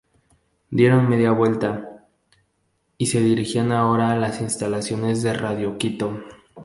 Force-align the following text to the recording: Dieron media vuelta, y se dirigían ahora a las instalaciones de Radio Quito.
Dieron 0.71 1.07
media 1.09 1.29
vuelta, 1.31 2.07
y 2.97 3.05
se 3.05 3.19
dirigían 3.19 3.71
ahora 3.71 4.09
a 4.09 4.15
las 4.15 4.41
instalaciones 4.41 5.21
de 5.21 5.33
Radio 5.33 5.77
Quito. 5.77 6.23